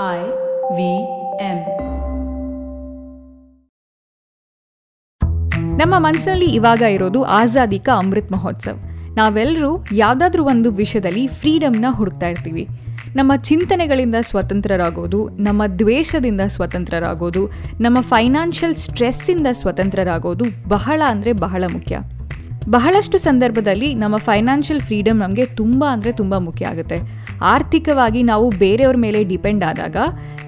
I 0.00 0.20
V 0.76 0.82
M. 1.46 1.58
ನಮ್ಮ 5.80 5.94
ಮನಸ್ಸಲ್ಲಿ 6.04 6.48
ಇವಾಗ 6.58 6.82
ಇರೋದು 6.94 7.20
ಆಜಾದಿ 7.38 7.78
ಕಾ 7.78 7.94
ಅಮೃತ್ 8.02 8.30
ಮಹೋತ್ಸವ್. 8.34 8.78
ನಾವೆಲ್ಲರೂ 9.16 9.70
ಯಾವುದಾದ್ರೂ 9.92 10.44
ಒಂದು 10.52 10.70
ವಿಷಯದಲ್ಲಿ 10.70 11.24
ಫ್ರೀಡಮ್ನ 11.40 11.90
ಹುಡುಕ್ತಾ 11.98 12.30
ಇರ್ತೀವಿ. 12.34 12.64
ನಮ್ಮ 13.18 13.36
ಚಿಂತನೆಗಳಿಂದ 13.50 14.14
ಸ್ವತಂತ್ರರಾಗೋದು, 14.30 15.20
ನಮ್ಮ 15.48 15.62
ದ್ವೇಷದಿಂದ 15.82 16.40
ಸ್ವತಂತ್ರರಾಗೋದು, 16.56 17.44
ನಮ್ಮ 17.80 18.00
ಫೈನಾನ್ಷಿಯಲ್ 18.14 18.74
ಸ್ಟ್ರೆಸ್ಸಿಂದ 18.86 19.46
ಸ್ವತಂತ್ರರಾಗೋದು 19.62 20.46
ಬಹಳ 20.68 21.02
ಅಂದರೆ 21.06 21.34
ಬಹಳ 21.46 21.64
ಮುಖ್ಯ. 21.76 21.98
ಬಹಳಷ್ಟು 22.72 23.18
ಸಂದರ್ಭದಲ್ಲಿ 23.18 23.88
ನಮ್ಮ 23.94 24.16
ಫೈನಾನ್ಷಿಯಲ್ 24.26 24.82
ಫ್ರೀಡಮ್ 24.88 25.18
ನಮಗೆ 25.18 25.44
ತುಂಬ 25.60 25.84
ಅಂದರೆ 25.92 26.10
ತುಂಬ 26.20 26.34
ಮುಖ್ಯ 26.48 26.66
ಆಗುತ್ತೆ. 26.66 26.98
ಆರ್ಥಿಕವಾಗಿ 27.42 28.22
ನಾವು 28.22 28.50
ಬೇರೆಯವ್ರ 28.50 28.96
ಮೇಲೆ 28.96 29.24
ಡಿಪೆಂಡ್ 29.24 29.64
ಆದಾಗ 29.64 29.96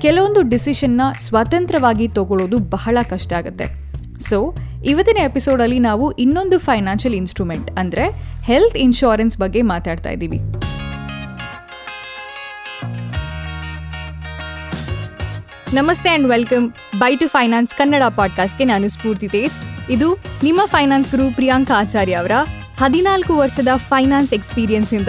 ಕೆಲವೊಂದು 0.00 0.42
ಡಿಸಿಷನ್ನ 0.42 1.00
ಸ್ವತಂತ್ರವಾಗಿ 1.18 2.08
ತಗೊಳ್ಳೋದು 2.08 2.58
ಬಹಳ 2.58 2.98
ಕಷ್ಟ 3.10 3.32
ಆಗುತ್ತೆ. 3.32 3.66
ಸೊ 4.30 4.56
ಇವತ್ತಿನ 4.84 5.16
ಎಪಿಸೋಡಲ್ಲಿ 5.24 5.78
ನಾವು 5.78 6.10
ಇನ್ನೊಂದು 6.10 6.58
ಫೈನಾನ್ಷಿಯಲ್ 6.58 7.16
ಇನ್ಸ್ಟ್ರೂಮೆಂಟ್ 7.16 7.70
ಅಂದರೆ 7.78 8.04
ಹೆಲ್ತ್ 8.42 8.76
ಇನ್ಶೂರೆನ್ಸ್ 8.76 9.38
ಬಗ್ಗೆ 9.38 9.62
ಮಾತಾಡ್ತಾ 9.62 10.10
ಇದ್ದೀವಿ. 10.10 10.40
ನಮಸ್ತೆ 15.74 16.08
and 16.08 16.26
welcome 16.28 16.72
by 16.98 17.16
to 17.16 17.28
finance 17.28 17.74
Kannada 17.74 18.02
ಪಾಡ್ಕಾಸ್ಟ್ಗೆ 18.16 18.64
ನಾನು 18.64 18.88
ಸ್ಫೂರ್ತಿ 18.88 19.28
ತೇಜ್. 19.28 19.56
ಇದು 19.90 20.18
ನಿಮ್ಮ 20.42 20.60
ಫೈನಾನ್ಸ್ 20.66 21.10
ಗುರು 21.10 21.34
ಪ್ರಿಯಾಂಕಾ 21.34 21.74
ಆಚಾರ್ಯ 21.80 22.14
ಅವರ 22.14 22.30
ಹದಿನಾಲ್ಕು 22.76 23.36
ವರ್ಷದ 23.36 23.68
ಫೈನಾನ್ಸ್ 23.76 24.34
ಎಕ್ಸ್ಪೀರಿಯನ್ಸಿಂದ 24.34 25.08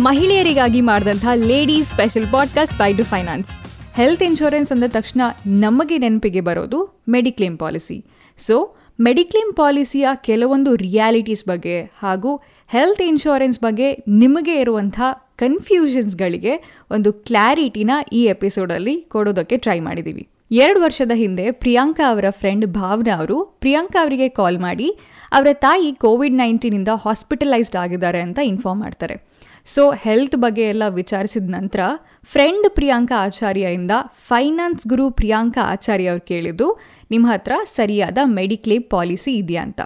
ಮಹಿಳೆಯರಿಗಾಗಿ 0.00 0.80
ಮಾಡಿದಂಥ 0.80 1.26
ladies 1.34 1.88
special 1.88 2.32
podcast 2.32 2.78
by 2.78 2.92
to 2.92 3.04
finance. 3.04 3.50
Health 3.94 4.22
insurance 4.22 4.72
ಅಂದ 4.72 4.84
ತಕ್ಷಣ 4.88 5.20
ನಮಗೆ 5.46 5.98
ನೆನಪಿಗೆ 5.98 6.40
ಬರೋದು 6.40 7.02
ಮೆಡಿಕ್ಲೇಮ್ 7.08 7.58
ಪಾಲಿಸಿ. 7.58 8.04
ಸೊ, 8.46 8.76
ಮೆಡಿಕ್ಲೇಮ್ 9.00 9.56
ಪಾಲಿಸಿಯ 9.56 10.08
ಕೆಲವೊಂದು 10.14 10.76
ರಿಯಾಲಿಟೀಸ್ 10.76 11.44
ಬಗ್ಗೆ 11.44 11.82
ಹಾಗೂ 11.82 12.36
ಹೆಲ್ತ್ 12.68 13.02
ಇನ್ಶೂರೆನ್ಸ್ 13.02 13.60
ಬಗ್ಗೆ 13.60 14.04
ನಿಮಗೆ 14.08 14.60
ಇರುವಂಥ 14.60 15.00
ಕನ್ಫ್ಯೂಷನ್ಸ್ಗಳಿಗೆ 15.36 16.82
ಒಂದು 16.90 17.12
ಕ್ಲಾರಿಟಿನ 17.12 17.90
ಈ 18.12 18.24
ಎಪಿಸೋಡಲ್ಲಿ 18.24 19.00
ಕೊಡೋದಕ್ಕೆ 19.00 19.56
ಟ್ರೈ 19.56 19.80
ಮಾಡಿದ್ದೀವಿ. 19.80 20.28
ಎರಡು 20.50 20.80
ವರ್ಷದ 20.80 21.12
ಹಿಂದೆ 21.14 21.52
ಪ್ರಿಯಾಂಕಾ 21.52 22.10
ಅವರ 22.10 22.24
ಫ್ರೆಂಡ್ 22.30 22.66
ಭಾವನಾ 22.66 23.16
ಅವರು 23.16 23.44
ಪ್ರಿಯಾಂಕಾ 23.44 24.02
ಅವರಿಗೆ 24.02 24.28
ಕಾಲ್ 24.28 24.58
ಮಾಡಿ, 24.58 24.98
ಅವರ 25.32 25.46
ತಾಯಿ 25.52 25.92
ಕೋವಿಡ್ 25.92 26.34
ನೈನ್ಟೀನಿಂದ 26.34 26.88
ಹಾಸ್ಪಿಟಲೈಸ್ಡ್ 27.04 27.76
ಆಗಿದ್ದಾರೆ 27.76 28.20
ಅಂತ 28.20 28.38
ಇನ್ಫಾರ್ಮ್ 28.42 28.80
ಮಾಡ್ತಾರೆ. 28.80 29.34
ಸೊ 29.66 29.90
ಹೆಲ್ತ್ 29.90 30.36
ಬಗ್ಗೆ 30.36 30.62
ಎಲ್ಲ 30.62 30.82
ವಿಚಾರಿಸಿದ 30.88 31.50
ನಂತರ 31.50 31.80
ಫ್ರೆಂಡ್ 32.22 32.70
ಪ್ರಿಯಾಂಕಾ 32.70 33.16
ಆಚಾರ್ಯಯಿಂದ 33.24 33.90
ಫೈನಾನ್ಸ್ 34.14 34.88
ಗುರು 34.88 35.10
ಪ್ರಿಯಾಂಕಾ 35.10 35.60
ಆಚಾರ್ಯ 35.60 36.08
ಅವ್ರು 36.08 36.24
ಕೇಳಿದ್ದು, 36.26 36.80
ನಿಮ್ಮ 37.10 37.26
ಹತ್ರ 37.26 37.52
ಸರಿಯಾದ 37.64 38.18
ಮೆಡಿಕ್ಲೇಮ್ 38.24 38.84
ಪಾಲಿಸಿ 38.90 39.36
ಇದೆಯಾ 39.36 39.62
ಅಂತ? 39.62 39.80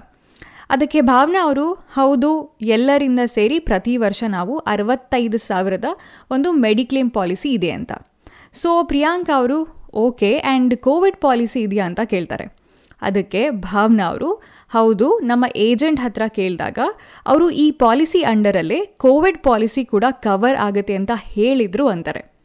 ಅದಕ್ಕೆ 0.70 1.00
ಭಾವನಾ 1.00 1.42
ಅವರು, 1.44 1.72
ಹೌದು, 1.72 2.58
ಎಲ್ಲರಿಂದ 2.60 3.20
ಸೇರಿ 3.24 3.58
ಪ್ರತಿ 3.58 3.96
ವರ್ಷ 3.96 4.24
ನಾವು 4.26 4.58
ಅರವತ್ತೈದು 4.58 5.38
ಸಾವಿರದ 5.38 5.84
ಒಂದು 6.30 6.52
ಮೆಡಿಕ್ಲೇಮ್ 6.52 7.10
ಪಾಲಿಸಿ 7.10 7.52
ಇದೆ 7.52 7.70
ಅಂತ. 7.70 7.92
ಸೊ 8.52 8.84
ಪ್ರಿಯಾಂಕಾ 8.84 9.36
ಅವರು 9.36 9.77
ಓಕೆ 9.94 10.38
ಆ್ಯಂಡ್ 10.38 10.76
ಕೋವಿಡ್ 10.76 11.16
ಪಾಲಿಸಿ 11.16 11.60
ಇದೆಯಾ 11.60 11.86
ಅಂತ 11.86 12.00
ಕೇಳ್ತಾರೆ. 12.00 12.58
ಅದಕ್ಕೆ 13.02 13.50
ಭಾವನಾ 13.50 14.06
ಅವರು, 14.06 14.42
ಹೌದು, 14.70 15.18
ನಮ್ಮ 15.18 15.44
ಏಜೆಂಟ್ 15.56 16.00
ಹತ್ರ 16.00 16.22
ಕೇಳಿದಾಗ 16.28 16.78
ಅವರು 17.26 17.50
ಈ 17.50 17.70
ಪಾಲಿಸಿ 17.70 18.22
ಅಂಡರಲ್ಲೇ 18.22 18.84
ಕೋವಿಡ್ 18.84 19.42
ಪಾಲಿಸಿ 19.42 19.84
ಕೂಡ 19.84 20.04
ಕವರ್ 20.10 20.56
ಆಗುತ್ತೆ 20.56 20.96
ಅಂತ 20.96 21.10
ಹೇಳಿದ್ರು 21.14 21.88
ಅಂತಾರೆ. 21.88 22.38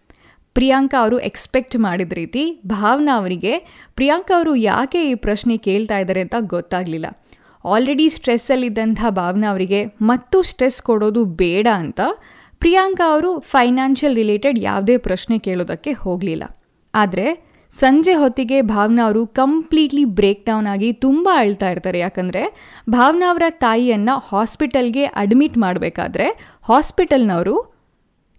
ಪ್ರಿಯಾಂಕಾ 0.54 1.02
ಅವರು 1.02 1.20
ಎಕ್ಸ್ಪೆಕ್ಟ್ 1.20 1.78
ಮಾಡಿದ 1.78 2.14
ರೀತಿ 2.14 2.62
ಭಾವನಾ 2.68 3.18
ಅವರಿಗೆ, 3.18 3.60
ಪ್ರಿಯಾಂಕಾ 3.96 4.36
ಅವರು 4.36 4.56
ಯಾಕೆ 4.56 5.12
ಈ 5.12 5.14
ಪ್ರಶ್ನೆ 5.16 5.58
ಕೇಳ್ತಾ 5.58 5.98
ಇದ್ದಾರೆ 5.98 6.22
ಅಂತ 6.22 6.36
ಗೊತ್ತಾಗಲಿಲ್ಲ. 6.40 7.06
ಆಲ್ರೆಡಿ 7.66 8.10
ಸ್ಟ್ರೆಸ್ಸಲ್ಲಿದ್ದಂಥ 8.10 9.00
ಭಾವನಾ 9.10 9.50
ಅವರಿಗೆ 9.50 9.86
ಮತ್ತು 10.02 10.42
ಸ್ಟ್ರೆಸ್ 10.42 10.82
ಕೊಡೋದು 10.82 11.26
ಬೇಡ 11.26 11.68
ಅಂತ 11.68 12.02
ಪ್ರಿಯಾಂಕಾ 12.60 13.12
ಅವರು 13.12 13.40
ಫೈನಾನ್ಷಿಯಲ್ 13.40 14.16
ರಿಲೇಟೆಡ್ 14.16 14.60
ಯಾವುದೇ 14.60 14.98
ಪ್ರಶ್ನೆ 14.98 15.40
ಕೇಳೋದಕ್ಕೆ 15.40 15.92
ಹೋಗಲಿಲ್ಲ. 15.94 16.63
ಆದರೆ 16.96 17.54
ಸಂಜೆ 17.80 18.14
ಹೊತ್ತಿಗೆ 18.14 18.62
ಭಾವನಾ 18.62 19.06
ಅವರು 19.06 19.28
ಕಂಪ್ಲೀಟ್ಲಿ 19.28 20.06
ಬ್ರೇಕ್ 20.06 20.46
ಡೌನ್ 20.46 20.68
ಆಗಿ 20.68 20.94
ತುಂಬ 20.94 21.30
ಅಳ್ತಾ 21.34 21.70
ಇರ್ತಾರೆ. 21.72 22.00
ಯಾಕಂದರೆ 22.00 22.74
ಭಾವನಾ 22.90 23.32
ಅವರ 23.32 23.42
ತಾಯಿಯನ್ನು 23.50 24.20
ಹಾಸ್ಪಿಟಲ್ಗೆ 24.20 25.06
ಅಡ್ಮಿಟ್ 25.06 25.58
ಮಾಡಬೇಕಾದ್ರೆ 25.58 26.58
ಹಾಸ್ಪಿಟಲ್ನವರು 26.64 27.74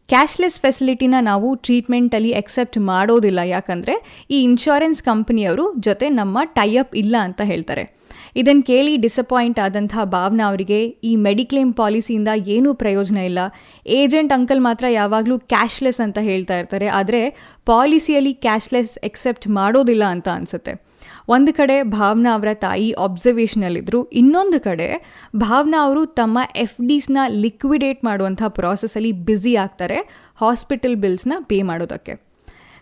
ಕ್ಯಾಶ್ಲೆಸ್ 0.09 0.61
ಫೆಸಿಲಿಟಿನ 0.61 1.15
ನಾವು 1.21 1.55
ಟ್ರೀಟ್ಮೆಂಟಲ್ಲಿ 1.55 2.31
ಎಕ್ಸೆಪ್ಟ್ 2.31 2.79
ಮಾಡೋದಿಲ್ಲ. 2.79 3.39
ಯಾಕಂದರೆ 3.39 4.27
ಈ 4.31 4.43
ಇನ್ಶೂರೆನ್ಸ್ 4.43 5.03
ಕಂಪನಿಯವರು 5.03 5.75
ಜೊತೆ 5.81 6.09
ನಮ್ಮ 6.09 6.39
ಟೈಅಪ್ 6.45 6.97
ಇಲ್ಲ 6.97 7.17
ಅಂತ 7.21 7.41
ಹೇಳ್ತಾರೆ. 7.41 8.04
ಇದನ್ನು 8.37 8.63
ಕೇಳಿ 8.63 8.97
ಡಿಸಪಾಯಿಂಟ್ 8.97 9.61
ಆದಂಥ 9.61 9.95
ಭಾವನಾ 10.05 10.49
ಅವರಿಗೆ 10.49 10.85
ಈ 10.85 11.17
ಮೆಡಿಕ್ಲೇಮ್ 11.17 11.75
ಪಾಲಿಸಿಯಿಂದ 11.75 12.29
ಏನೂ 12.47 12.75
ಪ್ರಯೋಜನ 12.75 13.17
ಇಲ್ಲ. 13.17 13.39
ಏಜೆಂಟ್ 13.87 14.33
ಅಂಕಲ್ 14.33 14.61
ಮಾತ್ರ 14.61 14.85
ಯಾವಾಗಲೂ 14.91 15.39
ಕ್ಯಾಶ್ಲೆಸ್ 15.39 16.01
ಅಂತ 16.01 16.19
ಹೇಳ್ತಾ 16.19 16.59
ಇರ್ತಾರೆ. 16.59 16.87
ಆದರೆ 16.87 17.31
ಪಾಲಿಸಿಯಲ್ಲಿ 17.67 18.35
ಕ್ಯಾಶ್ಲೆಸ್ 18.35 18.99
ಎಕ್ಸೆಪ್ಟ್ 19.05 19.49
ಮಾಡೋದಿಲ್ಲ 19.49 20.05
ಅಂತ 20.05 20.29
ಅನಿಸುತ್ತೆ. 20.29 20.95
ಒಂದು 21.29 21.55
ಕಡೆ 21.55 21.83
ಭಾವನಾ 21.83 22.35
ಅವರ 22.35 22.49
ತಾಯಿ 22.55 22.91
ಅಬ್ಸರ್ವೇಷನಲ್ಲಿದ್ದರು 22.91 24.05
ಇನ್ನೊಂದು 24.05 24.61
ಕಡೆ 24.61 24.89
ಭಾವನಾ 25.37 25.85
ಅವರು 25.85 26.07
ತಮ್ಮ 26.07 26.39
ಎಫ್ 26.57 26.77
ಡಿಸ್ನ 26.89 27.19
ಲಿಕ್ವಿಡೇಟ್ 27.29 28.05
ಮಾಡುವಂಥ 28.05 28.43
ಪ್ರಾಸೆಸಲ್ಲಿ 28.49 29.13
ಬ್ಯುಸಿ 29.13 29.55
ಆಗ್ತಾರೆ. 29.55 29.99
ಹಾಸ್ಪಿಟಲ್ 30.37 30.97
ಬಿಲ್ಸ್ನ 30.97 31.33
ಪೇ 31.41 31.63
ಮಾಡೋದಕ್ಕೆ. 31.63 32.34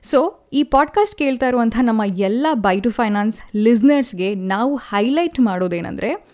ಸೊ 0.05 0.49
ಈ 0.53 0.63
ಪಾಡ್ಕಾಸ್ಟ್ 0.63 1.19
ಕೇಳ್ತಾ 1.19 1.47
ಇರುವಂಥ 1.49 1.77
ನಮ್ಮ 1.83 2.03
ಎಲ್ಲ 2.17 2.47
ಬೈ 2.53 2.81
ಟು 2.81 2.91
ಫೈನಾನ್ಸ್ 2.91 3.57
ಲಿಸ್ನರ್ಸ್ಗೆ 3.57 4.35
ನಾವು 4.35 4.77
ಹೈಲೈಟ್ 4.77 5.41
ಮಾಡೋದೇನೆಂದರೆ 5.41 6.32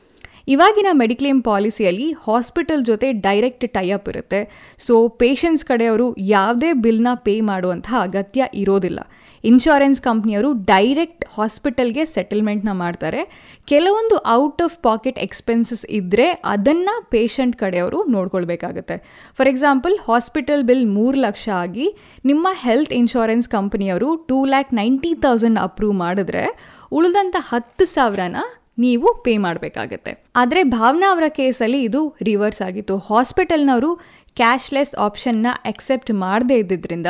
ಇವಾಗಿನ 0.53 0.88
ಮೆಡಿಕ್ಲೇಮ್ 0.92 1.41
ಪಾಲಿಸಿಯಲ್ಲಿ 1.42 2.06
ಹಾಸ್ಪಿಟಲ್ 2.26 2.82
ಜೊತೆ 2.84 3.09
ಡೈರೆಕ್ಟ್ 3.26 3.64
ಟೈಅಪ್ 3.76 4.09
ಇರುತ್ತೆ. 4.09 4.41
ಸೊ 4.86 4.94
ಪೇಷಂಟ್ಸ್ 5.20 5.64
ಕಡೆಯವರು 5.64 6.06
ಯಾವುದೇ 6.19 6.72
ಬಿಲ್ನ 6.84 7.09
ಪೇ 7.26 7.34
ಮಾಡುವಂತಹ 7.41 7.97
ಅಗತ್ಯ 8.03 8.42
ಇರೋದಿಲ್ಲ. 8.54 9.00
ಇನ್ಶೂರೆನ್ಸ್ 9.44 10.00
ಕಂಪ್ನಿಯವರು 10.00 10.53
ಡೈರೆಕ್ಟ್ 10.70 11.25
ಹಾಸ್ಪಿಟಲ್ಗೆ 11.34 12.04
ಸೆಟಲ್ಮೆಂಟ್ನ 12.04 12.72
ಮಾಡ್ತಾರೆ. 12.72 13.20
ಕೆಲವೊಂದು 13.66 14.16
ಔಟ್ 14.37 14.62
ಆಫ್ 14.62 14.76
ಪಾಕೆಟ್ 14.82 15.19
ಎಕ್ಸ್ಪೆನ್ಸಸ್ 15.19 15.84
ಇದ್ದರೆ 15.91 16.26
ಅದನ್ನು 16.44 16.94
ಪೇಷಂಟ್ 17.10 17.56
ಕಡೆಯವರು 17.56 18.04
ನೋಡ್ಕೊಳ್ಬೇಕಾಗುತ್ತೆ. 18.08 18.97
ಫಾರ್ 19.38 19.48
ಎಕ್ಸಾಂಪಲ್ 19.48 19.97
ಹಾಸ್ಪಿಟಲ್ 20.08 20.64
ಬಿಲ್ 20.64 20.87
ಮೂರು 20.98 21.19
ಲಕ್ಷ 21.26 21.48
ಆಗಿ 21.62 21.87
ನಿಮ್ಮ 22.25 22.48
health 22.64 22.92
insurance 22.92 23.48
ಕಂಪ್ನಿಯವರು 23.48 24.10
two 24.31 24.38
lakh 24.44 24.72
ninety 24.75 25.14
thousand 25.26 25.58
approve 25.58 25.94
ಮಾಡಿದ್ರೆ 26.04 26.44
ಉಳಿದಂಥ 26.92 27.37
ಹತ್ತು 27.50 27.87
ಸಾವಿರನ 27.94 28.37
ನೀವು 28.78 29.22
ಪೇ 29.22 29.37
ಮಾಡಬೇಕಾಗತ್ತೆ. 29.37 30.25
ಆದರೆ 30.37 30.62
ಭಾವನಾ 30.62 31.12
ಅವರ 31.12 31.22
ಕೇಸಲ್ಲಿ 31.28 31.83
ಇದು 31.83 32.16
ರಿವರ್ಸ್ 32.22 32.62
ಆಗಿತ್ತು. 32.62 32.99
ಹಾಸ್ಪಿಟಲ್ನವರು 32.99 33.94
ಕ್ಯಾಶ್ಲೆಸ್ 34.37 34.94
ಆಪ್ಷನ್ನ 34.94 35.47
ಅಕ್ಸೆಪ್ಟ್ 35.65 36.12
ಮಾಡದೇ 36.12 36.55
ಇದ್ದಿದ್ದರಿಂದ 36.55 37.06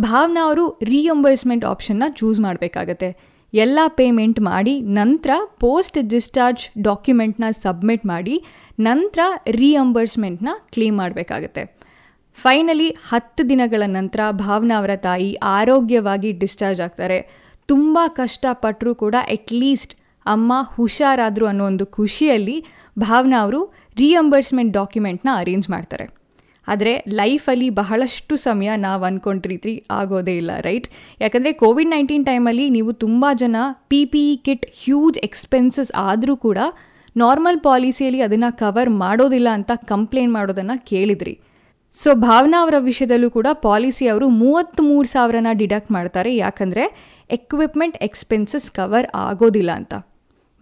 ಭಾವನಾ 0.00 0.46
ಅವರು 0.46 0.80
ರಿಯಂಬರ್ಸ್ಮೆಂಟ್ 0.82 1.64
ಆಪ್ಷನ್ನ 1.64 2.02
ಚೂಸ್ 2.08 2.40
ಮಾಡಬೇಕಾಗತ್ತೆ. 2.40 3.38
ಎಲ್ಲ 3.54 3.78
ಪೇಮೆಂಟ್ 3.88 4.40
ಮಾಡಿ, 4.40 4.80
ನಂತರ 4.80 5.30
ಪೋಸ್ಟ್ 5.60 6.08
ಡಿಸ್ಚಾರ್ಜ್ 6.08 6.68
ಡಾಕ್ಯುಮೆಂಟ್ನ 6.82 7.44
ಸಬ್ಮಿಟ್ 7.62 8.06
ಮಾಡಿ, 8.06 8.44
ನಂತರ 8.80 9.20
ರಿಯಂಬರ್ಸ್ಮೆಂಟ್ನ 9.50 10.48
ಕ್ಲೇಮ್ 10.70 10.96
ಮಾಡಬೇಕಾಗತ್ತೆ. 10.96 11.78
ಫೈನಲಿ 12.34 12.90
ಹತ್ತು 12.90 13.48
ದಿನಗಳ 13.48 13.82
ನಂತರ 13.86 14.20
ಭಾವನಾ 14.30 14.78
ಅವರ 14.78 14.90
ತಾಯಿ 14.96 15.34
ಆರೋಗ್ಯವಾಗಿ 15.34 16.32
ಡಿಸ್ಚಾರ್ಜ್ 16.32 16.80
ಆಗ್ತಾರೆ. 16.80 17.48
ತುಂಬ 17.66 17.98
ಕಷ್ಟಪಟ್ಟರೂ 18.08 18.94
ಕೂಡ 18.94 19.14
ಅಟ್ಲೀಸ್ಟ್ 19.28 19.97
ಅಮ್ಮ 20.34 20.52
ಹುಷಾರಾದರು 20.76 21.46
ಅನ್ನೋ 21.46 21.64
ಒಂದು 21.64 21.86
ಖುಷಿಯಲ್ಲಿ 21.98 22.56
ಭಾವನಾ 22.98 23.40
ಅವರು 23.44 23.60
ರಿಯಂಬರ್ಸ್ಮೆಂಟ್ 24.00 24.72
ಡಾಕ್ಯುಮೆಂಟ್ನ 24.72 25.30
ಅರೇಂಜ್ 25.40 25.66
ಮಾಡ್ತಾರೆ. 25.70 26.06
ಆದರೆ 26.66 26.92
ಲೈಫಲ್ಲಿ 27.18 27.68
ಬಹಳಷ್ಟು 27.78 28.34
ಸಮಯ 28.36 28.70
ನಾವು 28.76 29.02
ಅಂದ್ಕೊಂಡ 29.04 29.46
ರೀತಿ 29.46 29.72
ಆಗೋದೇ 29.90 30.34
ಇಲ್ಲ 30.40 30.52
ರೈಟ್ 30.60 30.88
ಯಾಕಂದರೆ 31.20 31.52
ಕೋವಿಡ್ 31.62 31.90
ನೈನ್ಟೀನ್ 31.90 32.26
ಟೈಮಲ್ಲಿ 32.26 32.66
ನೀವು 32.76 32.92
ತುಂಬ 33.04 33.26
ಜನ 33.42 33.56
P 33.88 34.00
P 34.04 34.22
E 34.32 34.36
kit 34.46 34.66
huge 34.84 35.18
expenses 35.28 35.92
ಆದರೂ 36.10 36.34
ಕೂಡ 36.46 36.58
ನಾರ್ಮಲ್ 37.16 37.60
ಪಾಲಿಸಿಯಲ್ಲಿ 37.60 38.20
ಅದನ್ನು 38.26 38.50
ಕವರ್ 38.58 38.90
ಮಾಡೋದಿಲ್ಲ 39.04 39.48
ಅಂತ 39.58 39.70
ಕಂಪ್ಲೇಂಟ್ 39.92 40.32
ಮಾಡೋದನ್ನು 40.32 40.76
ಕೇಳಿದ್ರಿ. 40.90 41.34
ಸೊ 41.94 42.10
ಭಾವನಾ 42.26 42.58
ಅವರ 42.62 42.76
ವಿಷಯದಲ್ಲೂ 42.80 43.30
ಕೂಡ 43.30 43.48
ಪಾಲಿಸಿ 43.62 44.06
ಅವರು 44.08 44.26
ಮೂವತ್ತ್ಮೂರು 44.42 45.08
ಸಾವಿರನ 45.08 45.52
ಡಿಡಕ್ಟ್ 45.62 45.90
ಮಾಡ್ತಾರೆ. 45.90 46.30
ಯಾಕಂದರೆ 46.36 46.84
ಎಕ್ವಿಪ್ಮೆಂಟ್ 47.30 47.96
ಎಕ್ಸ್ಪೆನ್ಸಸ್ 48.08 48.68
ಕವರ್ 48.70 49.08
ಆಗೋದಿಲ್ಲ 49.26 49.70
ಅಂತ. 49.80 49.94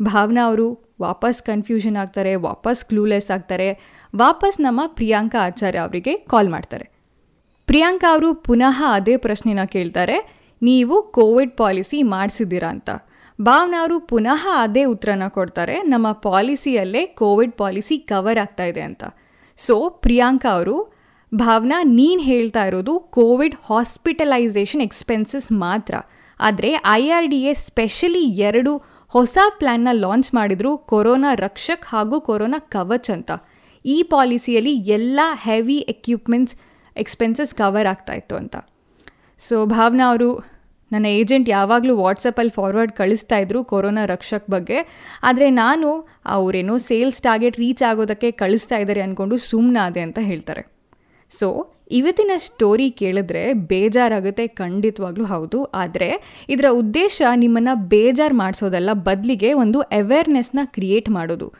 ಭಾವನಾ 0.00 0.42
ಅವರು 0.46 0.66
ವಾಪಸ್ 1.00 1.42
ಕನ್ಫ್ಯೂಷನ್ 1.42 1.96
ಆಗ್ತಾರೆ, 1.96 2.36
ವಾಪಸ್ 2.36 2.84
ಕ್ಲೂಲೆಸ್ 2.84 3.30
ಆಗ್ತಾರೆ. 3.30 3.68
ವಾಪಸ್ 4.16 4.60
ನಮ್ಮ 4.60 4.80
ಪ್ರಿಯಾಂಕಾ 4.86 5.40
ಆಚಾರ್ಯ 5.46 5.78
ಅವರಿಗೆ 5.78 6.16
ಕಾಲ್ 6.16 6.48
ಮಾಡ್ತಾರೆ. 6.48 6.86
ಪ್ರಿಯಾಂಕಾ 7.66 8.08
ಅವರು 8.12 8.34
ಪುನಃ 8.34 8.84
ಅದೇ 8.86 9.16
ಪ್ರಶ್ನೆನ 9.16 9.64
ಕೇಳ್ತಾರೆ, 9.64 10.16
ನೀವು 10.62 10.96
ಕೋವಿಡ್ 11.02 11.56
ಪಾಲಿಸಿ 11.56 12.02
ಮಾಡಿಸಿದ್ದೀರಾ 12.02 12.68
ಅಂತ. 12.68 12.90
ಭಾವನಾ 13.38 13.80
ಅವರು 13.80 14.00
ಪುನಃ 14.00 14.48
ಅದೇ 14.56 14.84
ಉತ್ತರನ 14.84 15.28
ಕೊಡ್ತಾರೆ, 15.28 15.76
ನಮ್ಮ 15.82 16.12
ಪಾಲಿಸಿಯಲ್ಲೇ 16.12 17.06
ಕೋವಿಡ್ 17.06 17.52
ಪಾಲಿಸಿ 17.52 17.98
ಕವರ್ 17.98 18.38
ಆಗ್ತಾ 18.38 18.64
ಇದೆ 18.64 18.80
ಅಂತ. 18.80 19.04
ಸೊ 19.58 19.74
ಪ್ರಿಯಾಂಕಾ 19.90 20.50
ಅವರು, 20.50 20.76
ಭಾವನಾ 21.34 21.78
ನೀನು 21.82 22.20
ಹೇಳ್ತಾ 22.20 22.64
ಇರೋದು 22.66 22.98
ಕೋವಿಡ್ 22.98 23.56
ಹಾಸ್ಪಿಟಲೈಸೇಷನ್ 23.64 24.80
ಎಕ್ಸ್ಪೆನ್ಸಸ್ 24.80 25.52
ಮಾತ್ರ. 25.52 25.94
ಆದರೆ 26.40 26.70
I 26.90 27.02
R 27.10 27.26
D 27.26 27.42
A 27.42 27.52
specially 27.54 28.24
ಎರಡು 28.40 28.72
ಹೊಸ 29.16 29.38
ಪ್ಲ್ಯಾನ್ನ 29.58 29.88
ಲಾಂಚ್ 29.92 30.34
ಮಾಡಿದ್ರು 30.34 30.78
ಕೊರೋನಾ 30.78 31.34
ರಕ್ಷಕ್ 31.34 31.86
ಹಾಗೂ 31.86 32.20
ಕೊರೋನಾ 32.20 32.58
ಕವಚ್ 32.58 33.10
ಅಂತ. 33.10 33.30
ಈ 33.84 34.02
ಪಾಲಿಸಿಯಲ್ಲಿ 34.02 34.74
ಎಲ್ಲ 34.74 35.20
ಹೆವಿ 35.34 35.76
ಎಕ್ವಿಪ್ಮೆಂಟ್ಸ್, 35.76 36.56
ಎಕ್ಸ್ಪೆನ್ಸಸ್ 36.96 37.54
ಕವರ್ 37.54 37.86
ಆಗ್ತಾ 37.86 38.12
ಇತ್ತು 38.12 38.36
ಅಂತ. 38.36 38.56
ಸೊ, 39.38 39.66
ಭಾವನಾ 39.66 40.08
ಅವರು, 40.08 40.44
ನನ್ನ 40.92 41.06
ಏಜೆಂಟ್ 41.06 41.48
ಯಾವಾಗಲೂ 41.48 41.96
ವಾಟ್ಸಪ್ಪಲ್ಲಿ 41.96 42.50
ಫಾರ್ವರ್ಡ್ 42.50 42.92
ಕಳಿಸ್ತಾ 42.92 43.38
ಇದ್ರು 43.38 43.64
ಕೊರೋನಾ 43.64 44.04
ರಕ್ಷಕ್ 44.04 44.50
ಬಗ್ಗೆ. 44.50 44.76
ಆದರೆ 45.22 45.50
ನಾನು 45.50 46.08
ಅವರೇನೋ 46.26 46.78
ಸೇಲ್ಸ್ 46.78 47.22
ಟಾರ್ಗೆಟ್ 47.22 47.58
ರೀಚ್ 47.58 47.82
ಆಗೋದಕ್ಕೆ 47.82 48.30
ಕಳಿಸ್ತಾ 48.30 48.76
ಇದ್ದಾರೆ 48.76 49.00
ಅಂದ್ಕೊಂಡು 49.00 49.36
ಸುಮ್ಮನಾದೆ 49.36 50.00
ಅಂತ 50.00 50.18
ಹೇಳ್ತಾರೆ. 50.22 50.75
ಸೊ 51.30 51.72
ಇವತ್ತಿನ 51.90 52.30
ಸ್ಟೋರಿ 52.36 52.90
ಕೇಳಿದ್ರೆ 52.90 53.52
ಬೇಜಾರಾಗುತ್ತೆ, 53.52 54.46
ಖಂಡಿತವಾಗ್ಲೂ 54.46 55.24
ಹೌದು. 55.24 55.64
ಆದರೆ, 55.64 56.42
ಇದರ 56.48 56.64
ಉದ್ದೇಶ 56.70 57.22
ನಿಮ್ಮನ್ನು 57.34 57.88
ಬೇಜಾರು 57.88 58.34
ಮಾಡಿಸೋದಲ್ಲ, 58.34 58.90
ಬದಲಿಗೆ 58.92 59.52
ಒಂದು 59.52 59.80
ಅವೇರ್ನೆಸ್ನ 59.80 60.58
ಕ್ರಿಯೇಟ್ 60.64 61.10
ಮಾಡೋದು. 61.10 61.52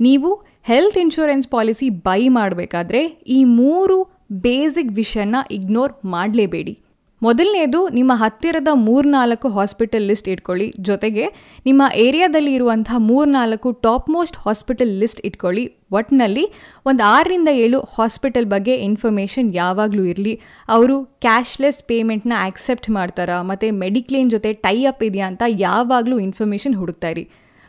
ನೀವು 0.00 0.42
ಹೆಲ್ತ್ 0.62 0.98
ಇನ್ಶೂರೆನ್ಸ್ 0.98 1.48
ಪಾಲಿಸಿ 1.48 1.90
ಬೈ 1.90 2.28
ಮಾಡಬೇಕಾದ್ರೆ 2.28 3.04
ಈ 3.06 3.44
ಮೂರು 3.44 4.24
ಬೇಸಿಕ್ 4.32 4.92
ವಿಷಯನ 4.92 5.36
ಇಗ್ನೋರ್ 5.50 5.92
ಮಾಡಲೇಬೇಡಿ. 6.04 6.78
ಮೊದಲನೇದು, 7.24 7.88
ನಿಮ್ಮ 7.88 8.12
ಹತ್ತಿರದ 8.14 8.68
ಮೂರ್ನಾಲ್ಕು 8.72 9.48
ಹಾಸ್ಪಿಟಲ್ 9.48 10.02
ಲಿಸ್ಟ್ 10.02 10.28
ಇಟ್ಕೊಳ್ಳಿ. 10.28 10.74
ಜೊತೆಗೆ, 10.80 11.24
ನಿಮ್ಮ 11.66 11.82
ಏರಿಯಾದಲ್ಲಿ 11.94 12.54
ಇರುವಂತಹ 12.54 12.98
ಮೂರ್ನಾಲ್ಕು 12.98 13.72
ಟಾಪ್ 13.72 14.10
ಮೋಸ್ಟ್ 14.10 14.36
ಹಾಸ್ಪಿಟಲ್ 14.36 14.92
ಲಿಸ್ಟ್ 14.98 15.20
ಇಟ್ಕೊಳ್ಳಿ. 15.24 15.64
ಒಟ್ಟಿನಲ್ಲಿ 15.92 16.44
ಒಂದು 16.86 17.02
ಆರರಿಂದ 17.04 17.48
ಏಳು 17.52 17.80
ಹಾಸ್ಪಿಟಲ್ 17.80 18.46
ಬಗ್ಗೆ 18.46 18.74
ಇನ್ಫಾರ್ಮೇಷನ್ 18.74 19.54
ಯಾವಾಗಲೂ 19.54 20.04
ಇರಲಿ. 20.04 20.40
ಅವರು 20.68 21.04
ಕ್ಯಾಶ್ಲೆಸ್ 21.04 21.82
ಪೇಮೆಂಟ್ನ 21.82 22.32
ಆಕ್ಸೆಪ್ಟ್ 22.36 22.90
ಮಾಡ್ತಾರಾ? 22.90 23.42
ಮತ್ತು 23.42 23.74
ಮೆಡಿಕ್ಲೇನ್ 23.74 24.30
ಜೊತೆ 24.30 24.52
ಟೈ 24.52 24.84
ಅಪ್ 24.84 25.02
ಇದೆಯಾ 25.02 25.26
ಅಂತ 25.26 25.42
ಯಾವಾಗಲೂ 25.48 26.18
ಇನ್ಫಾರ್ಮೇಷನ್ 26.18 26.74
ಹುಡುಕ್ತಾ 26.74 27.08
ಇರಿ. 27.08 27.24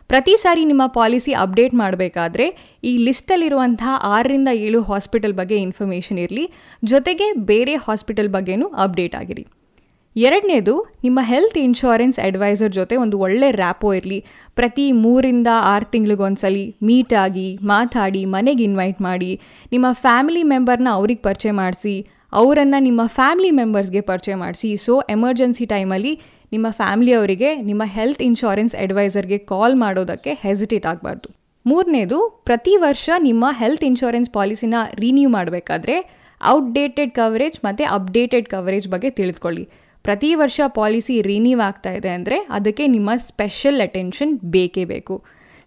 ಪ್ರತಿ 0.08 0.38
ಸಾರಿ 0.38 0.66
ನಿಮ್ಮ 0.66 0.88
ಪಾಲಿಸಿ 0.88 1.34
ಅಪ್ಡೇಟ್ 1.34 1.74
ಮಾಡಬೇಕಾದ್ರೆ 1.74 2.78
ಈ 2.84 2.98
ಲಿಸ್ಟಲ್ಲಿರುವಂತಹ 2.98 4.00
ಆರರಿಂದ 4.04 4.48
ಏಳು 4.54 4.82
ಹಾಸ್ಪಿಟಲ್ 4.82 5.34
ಬಗ್ಗೆ 5.34 5.58
ಇನ್ಫಾರ್ಮೇಷನ್ 5.58 6.20
ಇರಲಿ. 6.20 6.52
ಜೊತೆಗೆ 6.84 7.34
ಬೇರೆ 7.34 7.76
ಹಾಸ್ಪಿಟಲ್ 7.76 8.30
ಬಗ್ಗೆನೂ 8.30 8.68
ಅಪ್ಡೇಟ್ 8.68 9.16
ಆಗಿರಿ. 9.16 9.48
ಎರಡನೇದು, 10.18 10.94
ನಿಮ್ಮ 11.04 11.20
ಹೆಲ್ತ್ 11.22 11.58
ಇನ್ಶೂರೆನ್ಸ್ 11.58 12.20
ಅಡ್ವೈಸರ್ 12.20 12.74
ಜೊತೆ 12.74 12.96
ಒಂದು 12.96 13.20
ಒಳ್ಳೆ 13.20 13.52
ರ್ಯಾಪೋ 13.52 13.94
ಇರಲಿ. 13.94 14.26
ಪ್ರತಿ 14.56 14.92
ಮೂರಿಂದ 14.92 15.48
ಆರು 15.62 15.86
ತಿಂಗಳಿಗೊಂದ್ಸಲಿ 15.86 16.76
ಮೀಟ್ 16.84 17.14
ಆಗಿ, 17.14 17.58
ಮಾತಾಡಿ, 17.64 18.26
ಮನೆಗೆ 18.26 18.64
ಇನ್ವೈಟ್ 18.64 19.02
ಮಾಡಿ, 19.02 19.40
ನಿಮ್ಮ 19.72 19.86
ಫ್ಯಾಮಿಲಿ 19.92 20.44
ಮೆಂಬರ್ನ 20.44 20.88
ಅವ್ರಿಗೆ 20.92 21.22
ಪರಿಚಯ 21.22 21.52
ಮಾಡಿಸಿ, 21.52 22.08
ಅವರನ್ನು 22.34 22.82
ನಿಮ್ಮ 22.82 23.02
ಫ್ಯಾಮಿಲಿ 23.06 23.52
ಮೆಂಬರ್ಸ್ಗೆ 23.52 24.02
ಪರಿಚಯ 24.02 24.36
ಮಾಡಿಸಿ. 24.36 24.78
ಸೊ, 24.78 25.00
ಎಮರ್ಜೆನ್ಸಿ 25.00 25.66
ಟೈಮಲ್ಲಿ 25.66 26.22
ನಿಮ್ಮ 26.52 26.68
ಫ್ಯಾಮಿಲಿಯವರಿಗೆ 26.80 27.50
ನಿಮ್ಮ 27.70 27.84
ಹೆಲ್ತ್ 27.96 28.22
ಇನ್ಶೂರೆನ್ಸ್ 28.22 28.76
ಅಡ್ವೈಸರ್ಗೆ 28.76 29.38
ಕಾಲ್ 29.52 29.76
ಮಾಡೋದಕ್ಕೆ 29.76 30.34
ಹೆಸಿಟೇಟ್ 30.44 30.86
ಆಗಬಾರ್ದು. 30.92 31.30
ಮೂರನೇದು, 31.66 32.18
ಪ್ರತಿ 32.48 32.74
ವರ್ಷ 32.78 33.10
ನಿಮ್ಮ 33.28 33.46
ಹೆಲ್ತ್ 33.62 33.84
ಇನ್ಶೂರೆನ್ಸ್ 33.84 34.32
ಪಾಲಿಸಿನ 34.38 34.76
ರಿನ್ಯೂ 35.04 35.30
ಮಾಡಬೇಕಾದ್ರೆ 35.30 35.96
ಔಟ್ಡೇಟೆಡ್ 36.42 37.12
ಕವರೇಜ್ 37.12 37.58
ಮತ್ತು 37.64 37.84
ಅಪ್ಡೇಟೆಡ್ 37.98 38.50
ಕವರೇಜ್ 38.50 38.88
ಬಗ್ಗೆ 38.88 39.10
ತಿಳಿದುಕೊಳ್ಳಿ. 39.10 39.66
ಪ್ರತಿ 40.06 40.36
ವರ್ಷ 40.36 40.60
ಪಾಲಿಸಿ 40.80 41.22
ರಿನ್ಯೂ 41.22 41.60
ಆಗ್ತಾ 41.60 41.92
ಇದೆ 42.00 42.10
ಅಂದರೆ 42.10 42.38
ಅದಕ್ಕೆ 42.58 42.88
ನಿಮ್ಮ 42.88 43.10
ಸ್ಪೆಷಲ್ 43.30 43.80
ಅಟೆನ್ಷನ್ 43.82 44.34
ಬೇಕೇ 44.56 44.86
ಬೇಕು. 44.86 45.16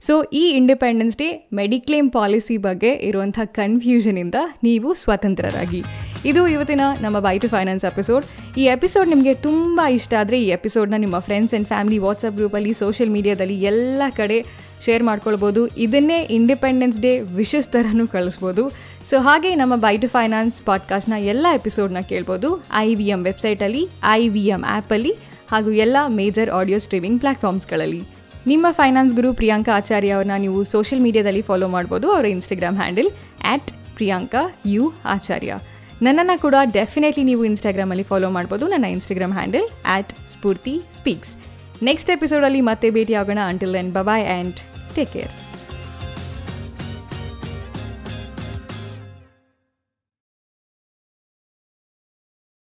ಸೊ 0.02 0.14
ಈ 0.32 0.42
ಇಂಡಿಪೆಂಡೆನ್ಸ್ 0.58 1.16
ಡೇ 1.18 1.28
ಮೆಡಿಕ್ಲೇಮ್ 1.52 2.10
ಪಾಲಿಸಿ 2.18 2.56
ಬಗ್ಗೆ 2.56 2.92
ಇರುವಂಥ 3.08 3.38
ಕನ್ಫ್ಯೂಷನಿಂದ 3.60 4.40
ನೀವು 4.66 4.94
ಸ್ವತಂತ್ರರಾಗಿ. 4.94 5.80
ಇದು 6.24 6.48
ಇವತ್ತಿನ 6.48 6.80
ನಮ್ಮ 7.00 7.18
ಬೈ 7.18 7.38
ಟು 7.38 7.48
ಫೈನಾನ್ಸ್ 7.48 7.84
ಎಪಿಸೋಡ್ 7.84 8.24
ಈ 8.58 8.64
ಎಪಿಸೋಡ್ 8.64 9.08
ನಿಮಗೆ 9.08 9.34
ತುಂಬ 9.34 9.80
ಇಷ್ಟ 9.90 10.14
ಆದರೆ 10.20 10.42
ಈ 10.42 10.48
ಎಪಿಸೋಡ್ನ 10.48 10.94
ನಿಮ್ಮ 10.96 11.18
ಫ್ರೆಂಡ್ಸ್ 11.18 11.54
ಆ್ಯಂಡ್ 11.54 11.68
ಫ್ಯಾಮಿಲಿ 11.68 11.98
ವಾಟ್ಸಪ್ 11.98 12.36
ಗ್ರೂಪಲ್ಲಿ 12.36 12.72
ಸೋಷಿಯಲ್ 12.72 13.10
ಮೀಡಿಯಾದಲ್ಲಿ 13.10 13.62
ಎಲ್ಲ 13.62 14.02
ಕಡೆ 14.16 14.44
ಶೇರ್ 14.84 15.02
ಮಾಡ್ಕೊಳ್ಬೋದು. 15.02 15.66
ಇದನ್ನೇ 15.66 16.22
ಇಂಡಿಪೆಂಡೆನ್ಸ್ 16.22 16.98
ಡೇ 16.98 17.20
ವಿಶಸ್ 17.20 17.68
ಥರನೂ 17.68 18.06
ಕಳಿಸ್ಬೋದು. 18.06 18.70
ಸೊ 19.10 19.18
ಹಾಗೆ 19.18 19.54
ನಮ್ಮ 19.54 19.76
ಬೈ 19.76 19.96
ಟು 19.96 20.08
ಫೈನಾನ್ಸ್ 20.08 20.60
ಪಾಡ್ಕಾಸ್ಟ್ನ 20.64 21.12
ಎಲ್ಲ 21.12 21.46
ಎಪಿಸೋಡ್ನ 21.54 22.00
ಕೇಳ್ಬೋದು. 22.00 22.64
ಐ 22.72 22.94
ವಿ 22.94 23.08
ಎಂ 23.08 23.24
ವೆಬ್ಸೈಟಲ್ಲಿ 23.24 23.88
ಐ 24.04 24.28
ವಿ 24.28 24.46
ಎಂ 24.46 24.64
ಆ್ಯಪಲ್ಲಿ 24.66 25.12
ಹಾಗೂ 25.50 25.70
ಎಲ್ಲ 25.70 25.96
ಮೇಜರ್ 26.08 26.50
ಆಡಿಯೋ 26.50 26.78
ಸ್ಟ್ರೀಮಿಂಗ್ 26.78 27.18
ಪ್ಲ್ಯಾಟ್ಫಾರ್ಮ್ಸ್ಗಳಲ್ಲಿ 27.18 28.02
ನಿಮ್ಮ 28.46 28.66
ಫೈನಾನ್ಸ್ 28.70 29.14
ಗುರು 29.14 29.32
ಪ್ರಿಯಾಂಕಾ 29.32 29.76
ಆಚಾರ್ಯ 29.76 30.10
ಅವ್ರನ್ನ 30.10 30.32
ನೀವು 30.36 30.64
ಸೋಷಿಯಲ್ 30.64 31.02
ಮೀಡಿಯಾದಲ್ಲಿ 31.02 31.42
ಫಾಲೋ 31.42 31.68
ಮಾಡ್ಬೋದು. 31.68 32.10
ಅವರ 32.12 32.26
Instagram 32.26 32.76
handle 32.76 33.10
at 33.44 33.70
Priyanka 33.94 34.60
U 34.66 34.92
Acharya 35.04 35.58
ನನ್ನನ್ನು 36.02 36.40
ಕೂಡ 36.40 36.54
ಡೆಫಿನೆಟ್ಲಿ 36.72 37.24
ನೀವು 37.24 37.44
ಇನ್ಸ್ಟಾಗ್ರಾಮಲ್ಲಿ 37.44 38.02
ಫಾಲೋ 38.02 38.30
ಮಾಡ್ಬೋದು. 38.30 38.68
ನನ್ನ 38.68 38.84
Instagram 38.84 39.32
handle 39.32 39.66
at 39.86 40.12
Spoorthi 40.28 40.80
speaks 40.96 41.32
next 41.82 42.10
ಎಪಿಸೋಡಲ್ಲಿ 42.10 42.60
ಮತ್ತೆ 42.60 42.90
ಭೇಟಿ 42.90 43.14
ಆಗೋಣ 43.14 43.38
until 43.46 43.74
then 43.74 43.92
bye bye 43.92 44.26
and 44.26 44.56
take 44.94 45.12
care 45.12 45.47